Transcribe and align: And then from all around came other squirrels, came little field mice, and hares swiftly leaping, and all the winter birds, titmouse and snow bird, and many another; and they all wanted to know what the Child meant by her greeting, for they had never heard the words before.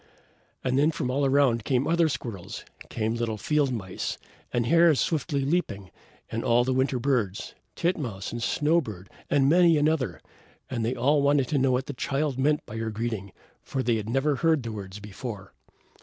And 0.63 0.79
then 0.79 0.89
from 0.89 1.11
all 1.11 1.27
around 1.27 1.63
came 1.63 1.85
other 1.85 2.09
squirrels, 2.09 2.65
came 2.89 3.13
little 3.13 3.37
field 3.37 3.71
mice, 3.71 4.17
and 4.51 4.65
hares 4.65 4.99
swiftly 4.99 5.41
leaping, 5.45 5.91
and 6.31 6.43
all 6.43 6.63
the 6.63 6.73
winter 6.73 6.97
birds, 6.97 7.53
titmouse 7.75 8.31
and 8.31 8.41
snow 8.41 8.81
bird, 8.81 9.11
and 9.29 9.47
many 9.47 9.77
another; 9.77 10.19
and 10.71 10.83
they 10.83 10.95
all 10.95 11.21
wanted 11.21 11.47
to 11.49 11.59
know 11.59 11.71
what 11.73 11.85
the 11.85 11.93
Child 11.93 12.39
meant 12.39 12.65
by 12.65 12.77
her 12.77 12.89
greeting, 12.89 13.31
for 13.61 13.83
they 13.83 13.97
had 13.97 14.09
never 14.09 14.37
heard 14.37 14.63
the 14.63 14.71
words 14.71 14.99
before. 14.99 15.53